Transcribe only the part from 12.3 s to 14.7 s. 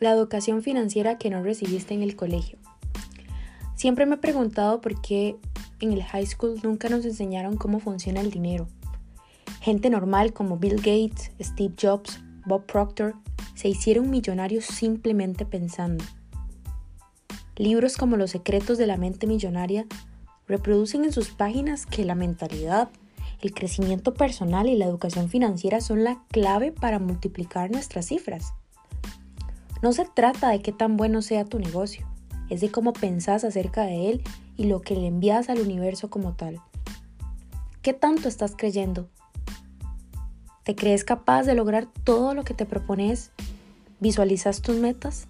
Bob Proctor se hicieron millonarios